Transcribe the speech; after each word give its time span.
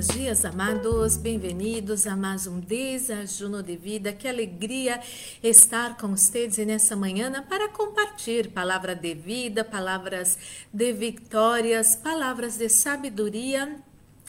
Buenos 0.00 0.16
dias, 0.16 0.44
amados. 0.46 1.18
Bem-vindos 1.18 2.06
a 2.06 2.16
mais 2.16 2.46
um 2.46 2.58
desajuno 2.58 3.62
de 3.62 3.76
vida. 3.76 4.14
Que 4.14 4.26
alegria 4.26 4.98
estar 5.42 5.98
com 5.98 6.16
vocês 6.16 6.56
nessa 6.56 6.96
manhã 6.96 7.30
para 7.46 7.68
compartilhar 7.68 8.48
palavra 8.48 8.94
de 8.94 9.14
vida, 9.14 9.62
palavras 9.62 10.38
de 10.72 10.90
vitórias, 10.94 11.96
palavras 11.96 12.56
de 12.56 12.70
sabedoria 12.70 13.78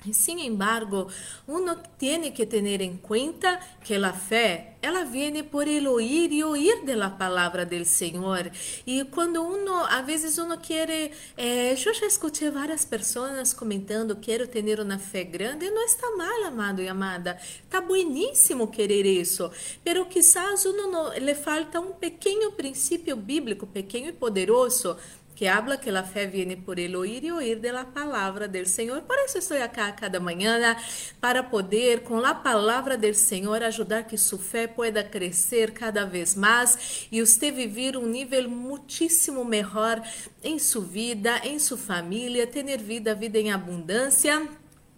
Sin 0.09 0.39
embargo, 0.39 1.09
uno 1.45 1.77
tiene 1.97 2.33
que 2.33 2.47
tener 2.47 2.81
en 2.81 2.97
cuenta 2.97 3.59
que 3.86 4.00
la 4.00 4.14
fe, 4.14 4.75
ela 4.82 5.04
viene 5.04 5.43
por 5.43 5.69
el 5.69 5.86
oír 5.86 6.33
y 6.33 6.42
oír 6.42 6.73
de 6.86 6.96
la 6.96 7.19
palabra 7.19 7.65
del 7.65 7.86
Señor. 7.86 8.50
Y 8.83 9.04
cuando 9.04 9.43
uno, 9.43 9.86
a 9.86 10.01
veces 10.01 10.39
uno 10.39 10.59
quiere, 10.59 11.11
eh, 11.37 11.75
yo 11.78 11.92
ya 11.92 12.07
escuché 12.07 12.50
varias 12.50 12.87
personas 12.87 13.54
comentando, 13.54 14.19
quiero 14.19 14.50
tener 14.50 14.82
una 14.82 14.97
fe 14.97 15.25
grande, 15.25 15.69
no 15.69 15.86
está 15.86 16.07
mal, 16.18 16.45
amado 16.47 16.81
y 16.81 16.87
amada, 16.87 17.39
está 17.61 17.79
buenísimo 17.81 18.71
querer 18.71 19.06
eso, 19.06 19.51
pero 19.83 20.09
quizás 20.09 20.65
uno 20.65 20.87
no, 20.87 21.14
le 21.14 21.36
falta 21.36 21.79
un 21.79 22.00
pequeño 22.00 22.56
principio 22.57 23.15
bíblico, 23.15 23.68
pequeño 23.68 24.09
y 24.09 24.14
poderoso, 24.14 24.97
que 25.41 25.47
habla 25.47 25.75
que 25.75 25.89
a 25.89 26.04
fé 26.04 26.27
viene 26.27 26.55
por 26.55 26.77
ele 26.77 26.95
oír 26.95 27.25
e 27.25 27.31
oír 27.31 27.59
de 27.59 27.71
la 27.71 27.83
palavra 27.83 28.47
del 28.47 28.68
Senhor. 28.68 29.01
Por 29.01 29.15
isso 29.25 29.39
estou 29.39 29.57
aqui 29.57 29.91
cada 30.00 30.19
manhã 30.19 30.77
para 31.19 31.41
poder, 31.41 32.03
com 32.03 32.23
a 32.23 32.36
palavra 32.36 32.95
del 32.95 33.16
Senhor, 33.16 33.64
ajudar 33.64 34.03
que 34.03 34.19
sua 34.19 34.38
fé 34.38 34.67
pueda 34.67 35.03
crescer 35.03 35.72
cada 35.72 36.06
vez 36.06 36.36
mais 36.36 37.08
e 37.11 37.20
você 37.22 37.50
viver 37.50 37.98
um 37.98 38.06
nível 38.06 38.48
muitíssimo 38.48 39.44
melhor 39.44 40.08
em 40.44 40.59
sua 40.59 40.83
vida, 40.83 41.42
em 41.44 41.58
sua 41.58 41.76
família, 41.80 42.45
ter 42.45 42.78
vida, 42.78 43.16
vida 43.16 43.39
em 43.39 43.52
abundância 43.52 44.48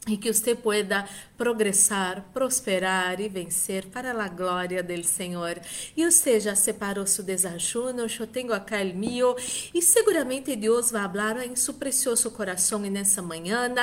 e 0.08 0.18
que 0.18 0.34
você 0.34 0.54
pueda 0.54 1.08
progressar, 1.38 2.26
prosperar 2.34 3.20
e 3.20 3.30
vencer 3.30 3.86
para 3.86 4.12
a 4.12 4.28
glória 4.28 4.84
do 4.84 5.04
Senhor. 5.04 5.59
E 5.96 6.06
você 6.06 6.40
já 6.40 6.56
separou 6.56 7.08
seu 7.08 7.23
desajuno, 7.23 8.06
eu 8.20 8.28
tenho 8.28 8.54
acá 8.54 8.81
el 8.81 8.94
mío, 8.94 9.36
e 9.74 9.81
seguramente 9.81 10.56
Deus 10.56 10.92
vai 10.92 11.08
falar 11.08 11.46
em 11.46 11.56
seu 11.56 11.74
precioso 11.74 12.31
coração 12.31 12.80
nessa 12.80 13.22
manhã. 13.22 13.74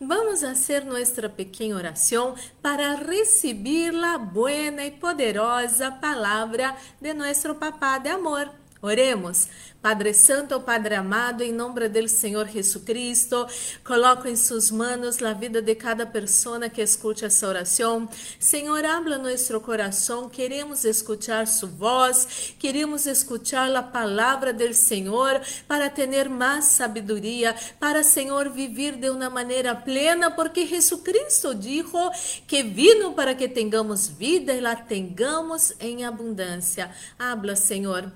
Vamos 0.00 0.42
fazer 0.42 0.84
nossa 0.84 1.28
pequena 1.28 1.76
oração 1.76 2.34
para 2.60 2.94
receber 2.94 3.94
a 4.04 4.18
boa 4.18 4.50
e 4.50 4.90
poderosa 4.90 5.90
palavra 5.90 6.76
de 7.00 7.14
nosso 7.14 7.54
Papá 7.54 7.98
de 7.98 8.08
amor. 8.08 8.59
Oremos. 8.82 9.46
Padre 9.82 10.12
Santo, 10.14 10.60
Padre 10.60 10.94
amado, 10.94 11.42
em 11.42 11.52
nome 11.52 11.86
do 11.88 12.08
Senhor 12.08 12.46
Jesucristo, 12.48 13.46
coloco 13.84 14.26
em 14.26 14.36
suas 14.36 14.70
mãos 14.70 15.22
a 15.22 15.32
vida 15.34 15.60
de 15.60 15.74
cada 15.74 16.06
pessoa 16.06 16.68
que 16.68 16.80
escute 16.82 17.24
essa 17.24 17.46
oração. 17.46 18.08
Senhor, 18.38 18.84
habla 18.84 19.18
nosso 19.18 19.58
coração, 19.60 20.28
queremos 20.28 20.84
escutar 20.84 21.46
sua 21.46 21.68
voz, 21.68 22.54
queremos 22.58 23.06
escutar 23.06 23.74
a 23.74 23.82
palavra 23.82 24.52
do 24.52 24.72
Senhor 24.72 25.40
para 25.68 25.90
ter 25.90 26.28
mais 26.28 26.66
sabedoria, 26.66 27.54
para, 27.78 28.02
Senhor, 28.02 28.48
viver 28.50 28.96
de 28.96 29.10
uma 29.10 29.28
maneira 29.28 29.74
plena, 29.74 30.30
porque 30.30 30.66
Jesucristo 30.66 31.54
disse 31.54 32.42
que 32.46 32.62
vino 32.62 33.12
para 33.12 33.34
que 33.34 33.48
tenhamos 33.48 34.08
vida 34.08 34.52
e 34.52 34.60
la 34.60 34.76
tenhamos 34.76 35.74
em 35.80 36.04
abundância. 36.04 36.90
Habla, 37.18 37.56
Senhor 37.56 38.10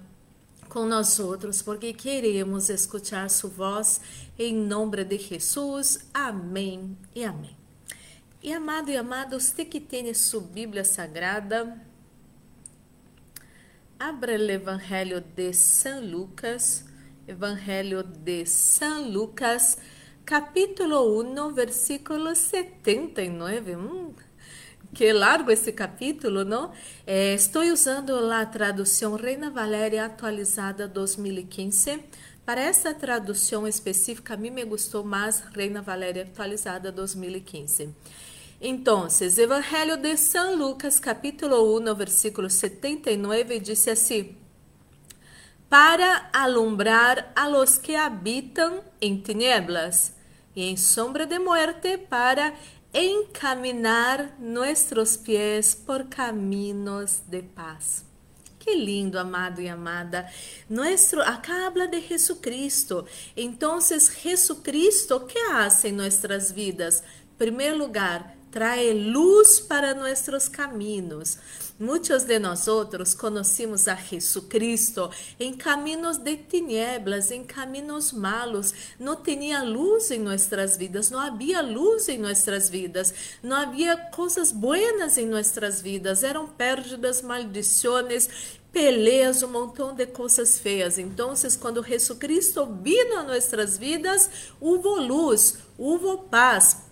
com 0.74 0.86
nós 0.86 1.20
outros, 1.20 1.62
porque 1.62 1.92
queremos 1.92 2.68
escutar 2.68 3.30
sua 3.30 3.48
voz 3.48 4.00
em 4.36 4.52
nome 4.52 5.04
de 5.04 5.18
Jesus. 5.18 6.00
Amém 6.12 6.98
e 7.14 7.24
amém. 7.24 7.56
E 8.42 8.52
amado 8.52 8.90
e 8.90 8.96
amado, 8.96 9.38
você 9.38 9.64
que 9.64 9.78
tem 9.78 10.12
sua 10.12 10.40
Bíblia 10.40 10.84
Sagrada, 10.84 11.80
abra 13.96 14.36
o 14.36 14.50
Evangelho 14.50 15.20
de 15.20 15.52
São 15.52 16.04
Lucas, 16.04 16.84
Evangelho 17.28 18.02
de 18.02 18.44
São 18.44 19.08
Lucas, 19.08 19.78
capítulo 20.24 21.22
1, 21.22 21.54
versículo 21.54 22.34
79. 22.34 23.76
Hum, 23.76 24.12
que 24.94 25.12
largo 25.12 25.50
esse 25.50 25.72
capítulo, 25.72 26.44
não? 26.44 26.70
É, 27.04 27.34
estou 27.34 27.62
usando 27.64 28.30
a 28.30 28.46
tradução 28.46 29.16
Reina 29.16 29.50
Valéria 29.50 30.06
atualizada 30.06 30.86
2015. 30.86 32.00
Para 32.46 32.60
essa 32.60 32.94
tradução 32.94 33.66
específica, 33.66 34.34
a 34.34 34.36
mim 34.36 34.50
me 34.50 34.64
gostou 34.64 35.02
mais 35.02 35.40
Reina 35.40 35.82
Valéria 35.82 36.22
atualizada 36.22 36.92
2015. 36.92 37.92
Então, 38.60 39.08
Evangelho 39.36 39.96
de 39.96 40.16
São 40.16 40.54
Lucas, 40.56 41.00
capítulo 41.00 41.76
1, 41.80 41.94
versículo 41.96 42.48
79, 42.48 43.58
diz 43.58 43.88
assim: 43.88 44.36
Para 45.68 46.30
alumbrar 46.32 47.32
a 47.34 47.48
los 47.48 47.78
que 47.78 47.96
habitam 47.96 48.80
em 49.00 49.16
tinieblas 49.20 50.14
e 50.54 50.62
em 50.70 50.76
sombra 50.76 51.26
de 51.26 51.38
muerte, 51.40 51.98
para 51.98 52.54
encaminar 52.94 54.36
nossos 54.38 55.16
pés 55.16 55.74
por 55.74 56.04
caminhos 56.04 57.22
de 57.26 57.42
paz. 57.42 58.04
Que 58.58 58.74
lindo, 58.76 59.18
amado 59.18 59.60
e 59.60 59.68
amada. 59.68 60.30
Nuestro, 60.70 61.20
acá 61.20 61.66
habla 61.66 61.86
de 61.86 62.00
Jesucristo. 62.00 63.04
Então, 63.36 63.78
Jesucristo, 63.80 65.20
que 65.26 65.38
hace 65.50 65.88
em 65.88 65.92
nossas 65.92 66.50
vidas? 66.50 67.00
Em 67.00 67.36
primeiro 67.36 67.76
lugar, 67.76 68.34
trae 68.54 68.94
luz 68.94 69.58
para 69.58 69.92
nossos 69.94 70.48
caminhos. 70.48 71.38
Muitos 71.76 72.22
de 72.22 72.38
nós 72.38 72.68
outros 72.68 73.12
conhecemos 73.12 73.88
a 73.88 73.96
Jesucristo 73.96 75.10
em 75.40 75.52
caminhos 75.52 76.18
de 76.18 76.36
tinieblas, 76.36 77.32
em 77.32 77.42
caminhos 77.42 78.12
malos. 78.12 78.72
Não 78.96 79.16
tinha 79.16 79.64
luz 79.64 80.12
em 80.12 80.20
nossas 80.20 80.76
vidas, 80.76 81.10
não 81.10 81.18
havia 81.18 81.60
luz 81.62 82.08
em 82.08 82.16
nossas 82.16 82.70
vidas, 82.70 83.12
não 83.42 83.56
havia 83.56 83.96
coisas 83.96 84.52
buenas 84.52 85.18
em 85.18 85.26
nossas 85.26 85.82
vidas. 85.82 86.22
Eram 86.22 86.46
perdas, 86.46 87.22
maldições, 87.22 88.28
peleas, 88.70 89.42
um 89.42 89.48
montão 89.48 89.96
de 89.96 90.06
coisas 90.06 90.60
feias. 90.60 90.96
Então, 90.96 91.34
quando 91.60 91.82
Jesucristo 91.82 92.66
vino 92.80 93.18
a 93.18 93.24
nossas 93.24 93.76
vidas, 93.76 94.30
houve 94.60 95.06
luz, 95.08 95.58
houve 95.76 96.28
paz, 96.30 96.83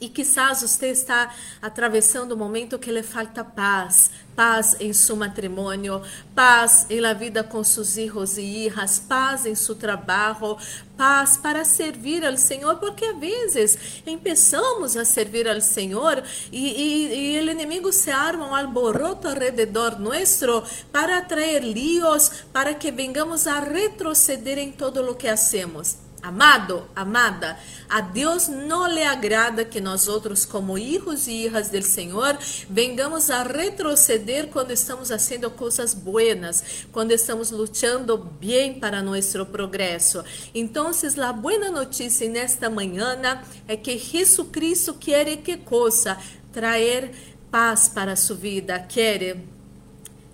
e 0.00 0.08
quizás 0.08 0.60
você 0.60 0.88
está 0.88 1.34
atravessando 1.62 2.34
um 2.34 2.38
momento 2.38 2.78
que 2.78 2.92
lhe 2.92 3.02
falta 3.02 3.42
paz, 3.42 4.10
paz 4.36 4.76
em 4.78 4.92
seu 4.92 5.16
matrimônio, 5.16 6.02
paz 6.34 6.86
em 6.90 7.00
la 7.00 7.12
vida 7.12 7.42
com 7.42 7.64
seus 7.64 7.94
filhos 7.94 8.36
e 8.36 8.42
hijas, 8.42 8.98
paz 8.98 9.46
em 9.46 9.54
seu 9.54 9.74
trabalho, 9.74 10.58
paz 10.96 11.36
para 11.36 11.64
servir 11.64 12.24
ao 12.24 12.36
Senhor, 12.36 12.76
porque 12.76 13.04
às 13.04 13.18
vezes 13.18 14.02
começamos 14.04 14.96
a 14.96 15.04
servir 15.04 15.48
ao 15.48 15.60
Senhor 15.60 16.22
e, 16.52 16.68
e, 16.68 17.36
e 17.36 17.40
o 17.40 17.50
inimigo 17.50 17.92
se 17.92 18.10
arma 18.10 18.46
um 18.46 18.54
alboroto 18.54 19.26
alrededor 19.26 19.98
nosso 19.98 20.62
para 20.92 21.22
trazer 21.22 21.62
líos, 21.62 22.44
para 22.52 22.74
que 22.74 22.90
vengamos 22.90 23.46
a 23.46 23.58
retroceder 23.60 24.58
em 24.58 24.70
todo 24.70 25.02
o 25.10 25.14
que 25.14 25.28
hacemos. 25.28 26.07
Amado, 26.28 26.86
amada, 26.94 27.58
a 27.88 28.02
Deus 28.02 28.48
não 28.48 28.86
lhe 28.86 29.02
agrada 29.02 29.64
que 29.64 29.80
nós 29.80 30.06
outros, 30.08 30.44
como 30.44 30.76
filhos 30.76 31.26
e 31.26 31.44
filhas 31.44 31.70
do 31.70 31.80
Senhor, 31.80 32.36
vengamos 32.68 33.30
a 33.30 33.42
retroceder 33.44 34.48
quando 34.48 34.70
estamos 34.70 35.08
fazendo 35.08 35.50
coisas 35.50 35.94
buenas, 35.94 36.84
quando 36.92 37.12
estamos 37.12 37.50
lutando 37.50 38.18
bem 38.18 38.78
para 38.78 39.00
nosso 39.00 39.46
progresso. 39.46 40.22
Então, 40.54 40.90
a 40.90 41.32
boa 41.32 41.70
notícia 41.70 42.28
nesta 42.28 42.68
manhã 42.68 43.18
é 43.66 43.74
que 43.74 43.96
Jesucristo 43.96 44.92
quer 44.92 45.34
que 45.38 45.56
coisa? 45.56 46.18
Trazer 46.52 47.10
paz 47.50 47.88
para 47.88 48.14
sua 48.16 48.36
vida, 48.36 48.78
quer 48.80 49.38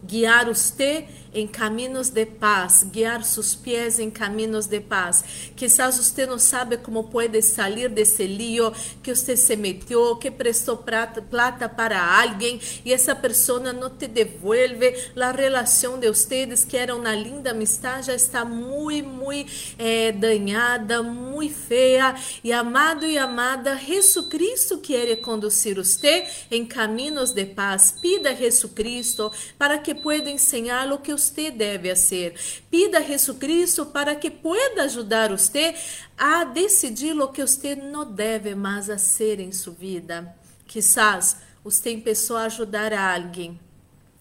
guiar 0.03 0.47
você 0.47 1.07
em 1.35 1.47
caminhos 1.47 2.09
de 2.09 2.25
paz, 2.25 2.85
guiar 2.85 3.25
seus 3.25 3.55
pés 3.55 3.99
em 3.99 4.11
caminhos 4.11 4.67
de 4.67 4.81
paz. 4.81 5.25
Quizás 5.57 5.97
você 5.97 6.25
não 6.27 6.39
sabe 6.39 6.77
como 6.77 7.05
pode 7.05 7.43
sair 7.43 7.89
desse 7.89 8.27
lío 8.27 8.73
que 9.03 9.15
você 9.15 9.37
se 9.37 9.57
meteu, 9.57 10.17
que 10.17 10.31
prestou 10.31 10.77
plata, 10.77 11.69
para 11.69 12.23
alguém 12.23 12.61
e 12.85 12.93
essa 12.93 13.15
pessoa 13.15 13.73
não 13.73 13.91
te 13.91 14.07
devolve. 14.07 14.95
A 15.21 15.33
relação 15.33 15.99
de 15.99 16.09
vocês, 16.09 16.65
que 16.65 16.77
era 16.77 16.95
uma 16.95 17.15
linda 17.15 17.51
amistade, 17.51 18.07
já 18.07 18.15
está 18.15 18.45
muito, 18.45 19.09
muito 19.09 19.51
eh, 19.79 20.13
danhada, 20.13 21.03
muito 21.03 21.55
feia. 21.55 22.15
E 22.43 22.53
amado 22.53 23.05
e 23.07 23.19
amada, 23.19 23.77
Jesus 23.77 24.27
Cristo 24.27 24.79
quer 24.79 25.17
conduzir 25.17 25.77
você 25.77 26.27
em 26.51 26.65
caminhos 26.65 27.33
de 27.33 27.47
paz. 27.47 27.93
Pida 28.01 28.31
a 28.31 28.35
Jesus 28.35 28.73
Cristo 28.73 29.33
para 29.59 29.79
que 29.79 29.95
pueda 29.95 30.31
ensinar 30.31 30.93
o 30.93 30.99
que 30.99 31.13
você 31.13 31.24
deve 31.31 31.91
fazer. 31.91 32.35
Pida 32.71 32.99
a 32.99 33.03
Jesucristo 33.03 33.87
para 33.87 34.15
que 34.15 34.31
pueda 34.31 34.85
ajudar 34.85 35.31
você 35.31 35.75
a 36.17 36.45
decidir 36.45 37.19
o 37.21 37.29
que 37.29 37.43
você 37.43 37.75
não 37.75 38.11
deve 38.11 38.55
mais 38.55 38.87
fazer 38.87 39.41
em 39.41 39.53
sua 39.53 39.75
vida. 39.75 40.35
Quizás 40.67 41.37
você 41.63 41.91
empezó 41.91 42.37
a 42.37 42.45
ajudar 42.45 42.93
a 42.93 43.15
alguém 43.15 43.59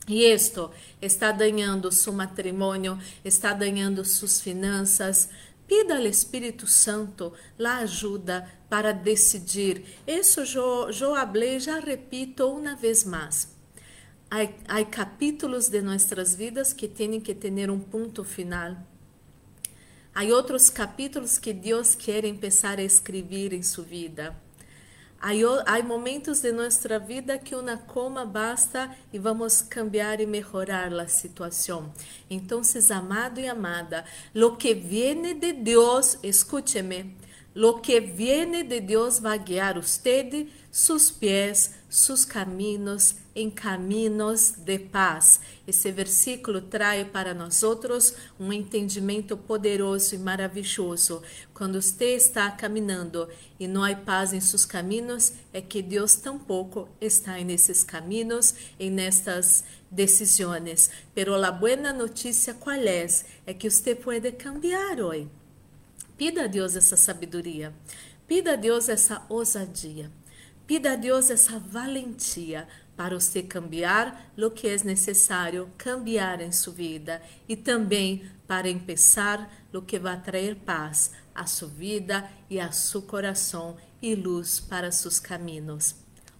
e 0.07 0.25
isto 0.25 0.69
está 1.01 1.31
dañando 1.31 1.91
seu 1.91 2.11
matrimônio, 2.11 2.99
está 3.23 3.53
dañando 3.53 4.03
suas 4.03 4.41
finanças. 4.41 5.29
Pida 5.65 5.95
ao 5.95 6.05
Espírito 6.05 6.67
Santo 6.67 7.33
la 7.57 7.77
ajuda 7.77 8.49
para 8.69 8.91
decidir. 8.91 9.85
Isso 10.05 10.41
eu, 10.41 10.89
eu 10.89 11.15
hablei, 11.15 11.59
já 11.59 11.79
repito 11.79 12.47
uma 12.47 12.75
vez 12.75 13.05
mais. 13.05 13.52
Há, 14.67 14.83
capítulos 14.83 15.69
de 15.69 15.79
nossas 15.79 16.33
vidas 16.33 16.73
que 16.73 16.87
têm 16.87 17.21
que 17.21 17.35
ter 17.35 17.69
um 17.69 17.79
ponto 17.79 18.23
final. 18.23 18.75
Há 20.11 20.23
outros 20.23 20.71
capítulos 20.71 21.37
que 21.37 21.53
Deus 21.53 21.93
quer 21.93 22.23
começar 22.23 22.79
a 22.79 22.81
escrever 22.81 23.53
em 23.53 23.61
sua 23.61 23.83
vida. 23.83 24.35
Há 25.19 25.83
momentos 25.83 26.41
de 26.41 26.51
nossa 26.51 26.97
vida 26.97 27.37
que 27.37 27.53
uma 27.53 27.77
coma 27.77 28.25
basta 28.25 28.89
e 29.13 29.19
vamos 29.19 29.61
cambiar 29.61 30.19
e 30.19 30.25
melhorar 30.25 30.91
a 30.91 31.07
situação. 31.07 31.93
Então, 32.27 32.63
amado 32.89 33.39
e 33.39 33.47
amada, 33.47 34.03
lo 34.33 34.57
que 34.57 34.73
viene 34.73 35.35
de 35.35 35.53
Deus, 35.53 36.17
escúcheme, 36.23 37.15
Lo 37.55 37.81
que 37.81 37.99
viene 37.99 38.63
de 38.63 38.81
Deus 38.81 39.19
vai 39.19 39.37
guiar 39.37 39.77
usted, 39.77 40.47
sus 40.73 41.11
pés, 41.11 41.75
sus 41.87 42.25
caminos 42.25 43.17
em 43.35 43.47
caminos 43.47 44.55
de 44.57 44.79
paz. 44.79 45.39
Esse 45.67 45.91
versículo 45.91 46.61
traz 46.61 47.07
para 47.09 47.31
nós 47.31 47.61
outros 47.61 48.15
um 48.39 48.51
entendimento 48.51 49.37
poderoso 49.37 50.15
e 50.15 50.17
maravilhoso. 50.17 51.21
Quando 51.53 51.79
você 51.79 52.15
está 52.15 52.49
caminhando 52.49 53.29
e 53.59 53.67
não 53.67 53.83
há 53.83 53.95
paz 53.95 54.33
em 54.33 54.39
seus 54.39 54.65
caminhos, 54.65 55.33
é 55.53 55.61
que 55.61 55.79
Deus 55.79 56.15
tampouco 56.15 56.89
está 56.99 57.37
nesses 57.37 57.83
caminhos 57.83 58.55
e 58.79 58.89
nestas 58.89 59.63
decisões. 59.91 60.89
Pero 61.13 61.35
a 61.35 61.51
boa 61.51 61.93
notícia 61.93 62.55
qual 62.55 62.75
é? 62.75 63.05
É 63.45 63.53
que 63.53 63.69
você 63.69 63.93
pode 63.93 64.31
cambiar 64.31 64.99
hoje. 64.99 65.29
Pida 66.17 66.45
a 66.45 66.47
Deus 66.47 66.75
essa 66.75 66.97
sabedoria. 66.97 67.71
Pida 68.27 68.53
a 68.53 68.55
Deus 68.55 68.89
essa 68.89 69.23
ousadia. 69.29 70.09
Pida 70.65 70.93
a 70.93 70.95
Deus 70.95 71.29
essa 71.29 71.59
valentia 71.59 72.67
para 72.95 73.19
você 73.19 73.43
cambiar 73.43 74.31
o 74.37 74.49
que 74.49 74.67
é 74.67 74.77
necessário 74.83 75.69
cambiar 75.77 76.39
em 76.41 76.51
sua 76.51 76.73
vida 76.73 77.21
e 77.49 77.55
também 77.55 78.29
para 78.47 78.71
começar 78.73 79.51
o 79.73 79.81
que 79.81 79.99
vai 79.99 80.21
trazer 80.21 80.55
paz 80.57 81.11
a 81.35 81.45
sua 81.45 81.67
vida 81.67 82.29
e 82.49 82.59
a 82.59 82.71
seu 82.71 83.01
coração 83.01 83.75
e 84.01 84.15
luz 84.15 84.59
para 84.59 84.91
seus 84.91 85.19
caminhos. 85.19 85.95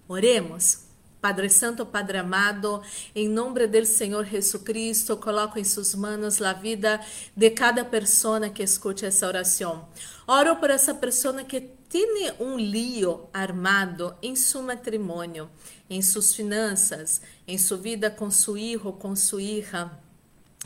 Oremos. 0.08 0.94
Padre 1.20 1.50
Santo, 1.50 1.86
Padre 1.86 2.18
amado, 2.18 2.84
em 3.16 3.30
nome 3.30 3.66
do 3.66 3.86
Senhor 3.86 4.25
Jesucristo, 4.25 5.16
coloco 5.16 5.58
em 5.58 5.64
suas 5.64 5.96
mãos 5.96 6.42
a 6.42 6.52
vida 6.52 7.00
de 7.36 7.50
cada 7.50 7.86
pessoa 7.86 8.50
que 8.50 8.62
escute 8.62 9.06
essa 9.06 9.25
oração. 9.25 9.88
Oro 10.28 10.58
por 10.58 10.70
essa 10.70 10.94
pessoa 10.94 11.42
que 11.46 11.62
tem 11.94 12.34
um 12.40 12.57
lío 12.57 13.28
armado 13.31 14.16
em 14.19 14.36
seu 14.36 14.63
matrimônio, 14.63 15.48
em 15.88 16.01
suas 16.01 16.34
finanças, 16.34 17.22
em 17.48 17.56
sua 17.56 17.78
vida 17.78 18.10
com 18.10 18.31
seu 18.31 18.56
filho, 18.56 18.94
com 18.94 19.16
sua 19.16 19.44
hija, 19.44 19.92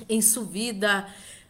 em 0.07 0.21
sua 0.21 0.45
vida 0.45 1.05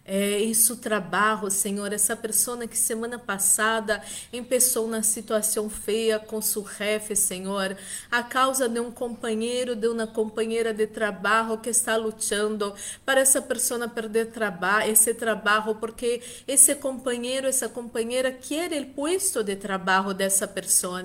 é, 0.08 0.40
isso 0.40 0.78
trabalho, 0.78 1.52
Senhor, 1.52 1.92
essa 1.92 2.16
pessoa 2.16 2.66
que 2.66 2.78
semana 2.78 3.20
passada 3.20 4.02
empezou 4.32 4.88
na 4.88 5.04
situação 5.04 5.70
feia 5.70 6.18
com 6.18 6.42
seu 6.42 6.66
chefe, 6.66 7.14
Senhor, 7.14 7.76
a 8.10 8.24
causa 8.24 8.70
de 8.70 8.80
um 8.80 8.90
companheiro, 8.90 9.76
de 9.76 9.90
uma 9.90 10.08
companheira 10.08 10.74
de 10.74 10.88
trabalho 10.88 11.58
que 11.58 11.70
está 11.70 11.98
lutando 11.98 12.74
para 13.06 13.20
essa 13.20 13.42
pessoa 13.42 13.90
perder 13.90 14.28
trabalho, 14.28 14.90
esse 14.90 15.14
trabalho, 15.14 15.76
porque 15.76 16.22
esse 16.48 16.74
companheiro, 16.76 17.46
essa 17.46 17.68
companheira 17.68 18.32
quer 18.32 18.72
o 18.82 18.86
posto 18.94 19.44
de 19.44 19.58
trabalho 19.58 20.14
dessa 20.14 20.48
pessoa. 20.48 21.04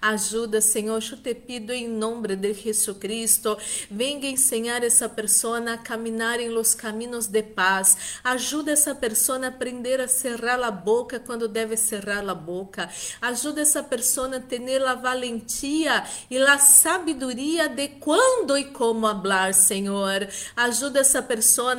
Ajuda, 0.00 0.60
Senhor, 0.60 1.02
eu 1.10 1.16
te 1.16 1.34
pido 1.34 1.72
em 1.72 1.88
nome 1.88 2.36
de 2.36 2.52
Jesus 2.52 2.98
Cristo, 2.98 3.56
venha 3.90 4.28
ensinar 4.28 4.84
essa 4.84 5.08
pessoa 5.08 5.58
a 5.72 5.78
caminhar 5.78 6.38
em 6.38 6.50
los 6.50 6.74
caminhos 6.74 7.26
de 7.26 7.42
paz. 7.42 8.20
Ajuda 8.42 8.72
essa 8.72 8.92
pessoa 8.92 9.38
a 9.38 9.46
aprender 9.46 10.00
a 10.00 10.08
cerrar 10.08 10.60
a 10.64 10.70
boca 10.72 11.20
quando 11.20 11.46
deve 11.46 11.76
cerrar 11.76 12.28
a 12.28 12.34
boca. 12.34 12.90
Ajuda 13.20 13.60
essa 13.60 13.84
pessoa 13.84 14.36
a 14.36 14.40
ter 14.40 14.84
a 14.84 14.96
valentia 14.96 16.02
e 16.28 16.38
a 16.38 16.58
sabedoria 16.58 17.68
de 17.68 17.86
quando 18.00 18.58
e 18.58 18.64
como 18.64 19.06
falar, 19.08 19.54
Senhor. 19.54 20.28
Ajuda 20.56 20.98
essa 20.98 21.22
pessoa 21.22 21.76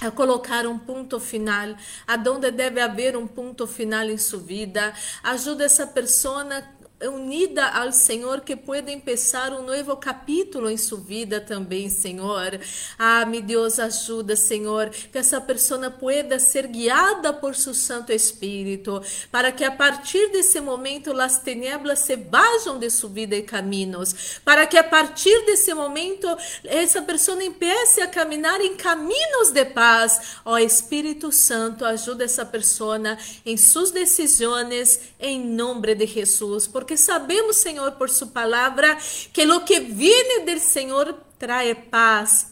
a 0.00 0.10
colocar 0.12 0.64
um 0.64 0.78
ponto 0.78 1.18
final, 1.18 1.74
aonde 2.06 2.52
deve 2.52 2.80
haver 2.80 3.16
um 3.16 3.26
ponto 3.26 3.66
final 3.66 4.04
em 4.04 4.16
sua 4.16 4.38
vida. 4.38 4.94
Ajuda 5.24 5.64
essa 5.64 5.88
pessoa 5.88 6.44
unida 7.02 7.66
ao 7.68 7.92
Senhor 7.92 8.40
que 8.40 8.54
pueda 8.54 8.90
empezar 8.90 9.52
um 9.52 9.62
novo 9.62 9.96
capítulo 9.96 10.70
em 10.70 10.76
sua 10.76 10.98
vida 10.98 11.40
também, 11.40 11.88
Senhor. 11.88 12.58
Ah, 12.98 13.26
meu 13.26 13.42
Deus, 13.42 13.78
ajuda, 13.78 14.36
Senhor, 14.36 14.90
que 14.90 15.18
essa 15.18 15.40
pessoa 15.40 15.90
pueda 15.90 16.38
ser 16.38 16.66
guiada 16.66 17.32
por 17.32 17.54
seu 17.54 17.74
Santo 17.74 18.12
Espírito, 18.12 19.02
para 19.30 19.50
que 19.50 19.64
a 19.64 19.70
partir 19.70 20.30
desse 20.30 20.60
momento 20.60 21.12
as 21.20 21.38
tinieblas 21.38 22.00
se 22.00 22.16
vajam 22.16 22.78
de 22.78 22.88
sua 22.90 23.10
vida 23.10 23.34
e 23.36 23.42
caminhos, 23.42 24.40
para 24.44 24.66
que 24.66 24.78
a 24.78 24.84
partir 24.84 25.44
desse 25.46 25.74
momento 25.74 26.28
essa 26.64 27.02
pessoa 27.02 27.42
empiece 27.42 28.00
a 28.00 28.06
caminhar 28.06 28.60
em 28.60 28.76
caminhos 28.76 29.50
de 29.50 29.64
paz. 29.64 30.38
Ó 30.44 30.52
oh, 30.52 30.58
Espírito 30.58 31.32
Santo, 31.32 31.84
ajuda 31.84 32.24
essa 32.24 32.46
pessoa 32.46 32.94
em 33.44 33.56
suas 33.56 33.90
decisões 33.90 35.00
em 35.18 35.44
nome 35.44 35.94
de 35.94 36.06
Jesus, 36.06 36.66
porque 36.66 36.83
porque 36.84 36.98
sabemos, 36.98 37.56
Senhor, 37.56 37.94
por 37.94 38.10
Sua 38.10 38.28
palavra, 38.28 38.98
que 39.32 39.50
o 39.50 39.64
que 39.64 39.80
viene 39.80 40.44
del 40.44 40.60
Senhor 40.60 41.18
trae 41.38 41.74
paz 41.74 42.48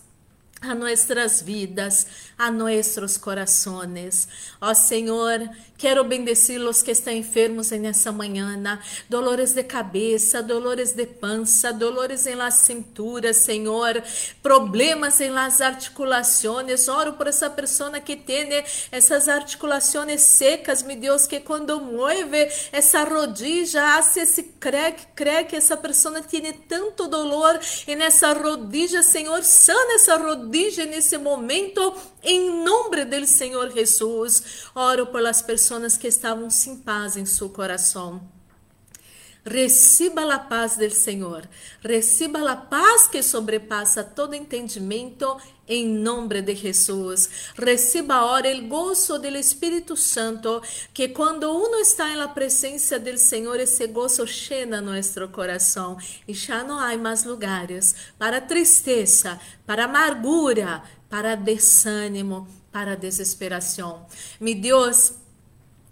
a 0.63 0.75
nossas 0.75 1.45
vidas, 1.45 2.07
a 2.43 2.51
nossos 2.51 3.17
corações. 3.17 4.27
Ó 4.61 4.75
Senhor, 4.75 5.49
quero 5.79 6.03
bendecir 6.03 6.61
os 6.61 6.83
que 6.83 6.91
estão 6.91 7.13
enfermos 7.13 7.71
nessa 7.71 8.11
manhã, 8.11 8.81
dolores 9.09 9.53
de 9.53 9.63
cabeça, 9.63 10.43
dolores 10.43 10.93
de 10.93 11.07
pança, 11.07 11.73
dolores 11.73 12.27
em 12.27 12.35
las 12.35 12.55
cinturas, 12.55 13.37
Senhor, 13.37 14.03
problemas 14.43 15.21
em 15.21 15.31
las 15.31 15.61
articulações. 15.61 16.89
Oro 16.89 17.13
por 17.13 17.29
essa 17.29 17.49
pessoa 17.49 18.01
que 18.01 18.17
tem 18.17 18.65
essas 18.91 19.29
articulações 19.29 20.21
secas, 20.23 20.83
meu 20.83 20.97
Deus, 20.97 21.29
que 21.29 21.39
quando 21.39 21.81
mueve 21.81 22.49
essa 22.73 23.05
rodilha, 23.05 23.97
hace 23.97 24.21
esse 24.21 24.43
crack, 24.43 25.07
crack, 25.15 25.55
essa 25.55 25.77
pessoa 25.77 26.21
tem 26.23 26.53
tanto 26.53 27.07
dolor 27.07 27.61
e 27.87 27.95
nessa 27.95 28.33
rodilha, 28.33 29.01
Senhor, 29.03 29.45
sana 29.45 29.95
essa 29.95 30.17
rodilha 30.17 30.87
nesse 30.87 31.17
momento, 31.19 31.95
em 32.33 32.65
nome 32.65 33.05
do 33.05 33.27
Senhor 33.27 33.71
Jesus. 33.71 34.67
Oro 34.75 35.07
pelas 35.07 35.43
pessoas 35.43 35.97
que 35.97 36.09
estavam 36.09 36.49
sem 36.49 36.77
paz 36.79 37.17
em 37.17 37.27
seu 37.27 37.51
coração. 37.51 38.23
Receba 39.45 40.33
a 40.33 40.39
paz 40.39 40.77
do 40.77 40.89
Senhor, 40.89 41.49
receba 41.83 42.49
a 42.49 42.55
paz 42.55 43.09
que 43.09 43.21
sobrepassa 43.25 44.05
todo 44.05 44.37
entendimento 44.37 45.37
em 45.67 45.85
nome 45.89 46.41
de 46.41 46.55
Jesus. 46.55 47.29
Receba 47.57 48.15
agora 48.15 48.57
o 48.57 48.69
gozo 48.69 49.19
do 49.19 49.27
Espírito 49.27 49.97
Santo, 49.97 50.63
que 50.95 51.09
quando 51.09 51.51
uno 51.51 51.79
está 51.79 52.15
na 52.15 52.29
presença 52.29 53.01
do 53.01 53.19
Senhor, 53.19 53.59
esse 53.59 53.85
gozo 53.89 54.25
llena 54.25 54.81
nosso 54.81 55.27
coração 55.29 55.99
e 56.29 56.33
já 56.33 56.63
não 56.63 56.79
há 56.79 56.97
mais 56.97 57.25
lugares 57.25 57.97
para 58.17 58.41
tristeza, 58.41 59.41
para 59.67 59.87
amargura, 59.87 60.85
para 61.13 61.35
desânimo, 61.35 62.49
para 62.73 62.97
desesperação. 62.97 64.07
Mi 64.41 64.55
Deus, 64.55 65.13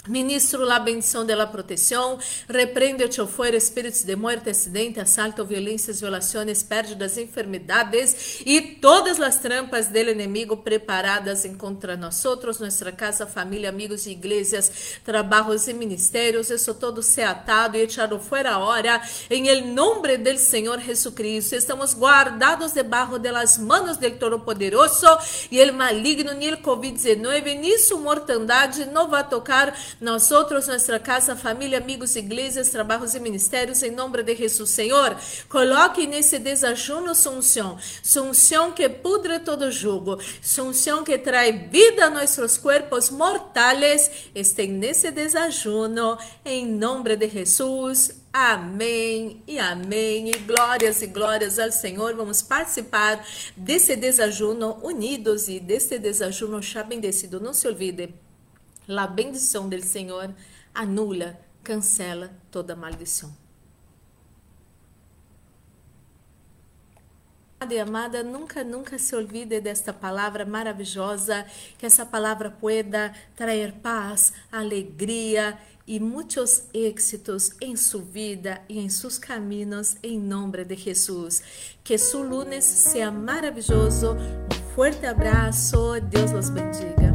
Ministro 0.09 0.65
la 0.65 0.79
bendição 0.79 1.27
de 1.27 1.35
la 1.35 1.47
proteção, 1.47 2.19
repreende-te 2.49 3.21
fuera 3.27 3.55
espíritos 3.55 4.03
de 4.03 4.17
muerte, 4.17 4.49
acidente, 4.49 4.99
assalto, 4.99 5.45
violências, 5.45 6.01
violações, 6.01 6.63
pérdidas, 6.63 7.19
enfermidades 7.19 8.41
e 8.47 8.63
todas 8.63 9.21
as 9.21 9.39
trampas 9.39 9.89
del 9.89 10.09
enemigo 10.09 10.57
preparadas 10.57 11.47
contra 11.59 11.99
nós 11.99 12.25
nossa 12.25 12.91
casa, 12.93 13.27
família, 13.27 13.69
amigos 13.69 14.07
igrejas, 14.07 15.01
trabalhos 15.05 15.69
e 15.69 15.75
ministérios, 15.75 16.49
isso 16.49 16.73
todo 16.73 17.03
se 17.03 17.21
atado 17.21 17.77
e 17.77 17.83
echado 17.83 18.19
fuera 18.19 18.59
hora, 18.59 19.03
em 19.29 19.71
nombre 19.71 20.17
del 20.17 20.39
Senhor 20.39 20.81
Jesucristo. 20.81 21.55
Estamos 21.55 21.93
guardados 21.93 22.73
debaixo 22.73 23.19
de 23.19 23.31
las 23.31 23.59
manos 23.59 23.99
del 23.99 24.19
Todo-Poderoso 24.19 25.19
e 25.51 25.61
el 25.61 25.75
maligno, 25.75 26.33
ni 26.33 26.47
el 26.47 26.63
Covid-19, 26.63 27.59
ni 27.59 27.79
su 27.79 27.99
mortandade 27.99 28.87
não 28.87 29.07
vai 29.07 29.29
tocar 29.29 29.77
nós 30.01 30.31
outros, 30.31 30.67
nossa 30.67 30.99
casa, 30.99 31.37
família, 31.37 31.79
amigos, 31.79 32.17
igrejas, 32.17 32.71
trabalhos 32.71 33.15
e 33.15 33.21
ministérios, 33.21 33.83
em 33.83 33.91
nome 33.91 34.23
de 34.23 34.35
Jesus, 34.35 34.71
Senhor, 34.71 35.15
coloque 35.49 36.07
nesse 36.07 36.39
desajuno 36.39 37.15
sunção, 37.15 37.79
sunção 38.03 38.73
que 38.73 38.89
pudre 38.89 39.41
todo 39.41 39.71
jugo, 39.71 40.19
sunção 40.41 41.05
que 41.05 41.19
traz 41.19 41.55
vida 41.71 42.07
a 42.07 42.11
nossos 42.11 42.57
corpos 42.57 43.11
mortais, 43.11 44.11
estém 44.35 44.73
nesse 44.73 45.11
desajuno, 45.11 46.17
em 46.45 46.67
nome 46.67 47.17
de 47.17 47.29
Jesus. 47.29 48.21
Amém 48.33 49.43
e 49.47 49.59
amém. 49.59 50.31
E 50.31 50.39
glórias 50.39 51.03
e 51.03 51.09
glórias 51.09 51.59
ao 51.59 51.73
Senhor. 51.73 52.15
Vamos 52.15 52.41
participar 52.41 53.27
desse 53.57 53.97
desajuno 53.97 54.79
unidos 54.83 55.49
e 55.49 55.59
desse 55.59 55.99
desajuno 55.99 56.63
já 56.63 56.85
bendecido. 56.85 57.41
Não 57.41 57.53
se 57.53 57.67
olvide 57.67 58.15
La 58.91 59.07
bendição 59.07 59.69
del 59.69 59.85
Senhor 59.85 60.35
anula, 60.75 61.39
cancela 61.63 62.29
toda 62.51 62.75
maldição. 62.75 63.33
Amada 67.61 67.75
e 67.75 67.79
amada, 67.79 68.23
nunca, 68.25 68.65
nunca 68.65 68.99
se 68.99 69.15
olvide 69.15 69.61
desta 69.61 69.93
palavra 69.93 70.45
maravilhosa, 70.45 71.47
que 71.79 71.87
essa 71.87 72.05
palavra 72.05 72.51
pueda 72.51 73.15
trazer 73.37 73.75
paz, 73.75 74.33
alegria 74.51 75.57
e 75.87 76.01
muitos 76.01 76.65
êxitos 76.75 77.53
em 77.61 77.77
sua 77.77 78.03
vida 78.03 78.61
e 78.69 78.81
em 78.81 78.89
seus 78.89 79.19
caminhos, 79.19 79.99
em 80.03 80.19
nome 80.19 80.65
de 80.65 80.75
Jesus. 80.75 81.45
Que 81.85 81.97
seu 81.97 82.25
lunes 82.25 82.65
seja 82.65 83.13
maravilhoso. 83.13 84.17
Um 84.17 84.75
forte 84.75 85.07
abraço. 85.07 86.01
Deus 86.11 86.33
os 86.33 86.51
bendiga. 86.51 87.10